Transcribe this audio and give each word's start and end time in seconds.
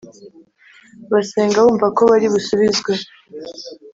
basenga 1.11 1.57
bumva 1.65 1.87
ko 1.97 2.01
bari 2.09 2.27
busubizwe 2.33 2.91